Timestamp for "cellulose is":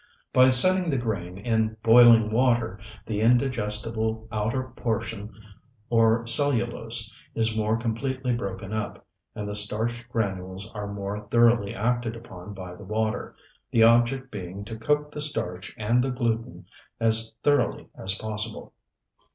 6.25-7.55